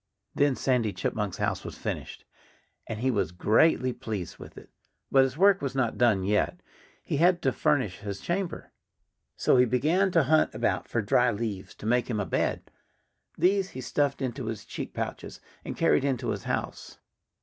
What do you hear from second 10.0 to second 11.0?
to hunt about